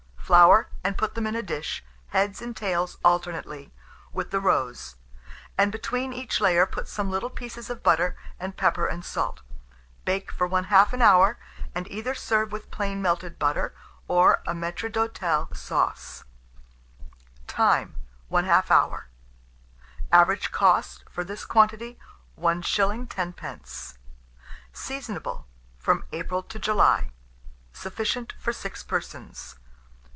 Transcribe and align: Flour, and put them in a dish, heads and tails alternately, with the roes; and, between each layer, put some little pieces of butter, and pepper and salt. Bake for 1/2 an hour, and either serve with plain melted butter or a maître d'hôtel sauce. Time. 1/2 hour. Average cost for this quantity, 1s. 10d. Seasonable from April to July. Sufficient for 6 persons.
Flour, 0.31 0.69
and 0.81 0.97
put 0.97 1.13
them 1.13 1.27
in 1.27 1.35
a 1.35 1.43
dish, 1.43 1.83
heads 2.07 2.41
and 2.41 2.55
tails 2.55 2.97
alternately, 3.03 3.73
with 4.13 4.31
the 4.31 4.39
roes; 4.39 4.95
and, 5.57 5.73
between 5.73 6.13
each 6.13 6.39
layer, 6.39 6.65
put 6.65 6.87
some 6.87 7.11
little 7.11 7.29
pieces 7.29 7.69
of 7.69 7.83
butter, 7.83 8.15
and 8.39 8.55
pepper 8.55 8.85
and 8.85 9.03
salt. 9.03 9.41
Bake 10.05 10.31
for 10.31 10.47
1/2 10.47 10.93
an 10.93 11.01
hour, 11.01 11.37
and 11.75 11.85
either 11.91 12.15
serve 12.15 12.53
with 12.53 12.71
plain 12.71 13.01
melted 13.01 13.37
butter 13.39 13.75
or 14.07 14.41
a 14.47 14.53
maître 14.53 14.89
d'hôtel 14.89 15.53
sauce. 15.53 16.23
Time. 17.45 17.97
1/2 18.31 18.71
hour. 18.71 19.07
Average 20.13 20.49
cost 20.53 21.03
for 21.09 21.25
this 21.25 21.43
quantity, 21.43 21.99
1s. 22.39 23.05
10d. 23.05 23.97
Seasonable 24.71 25.45
from 25.77 26.05
April 26.13 26.41
to 26.41 26.57
July. 26.57 27.11
Sufficient 27.73 28.33
for 28.39 28.53
6 28.53 28.81
persons. 28.83 29.57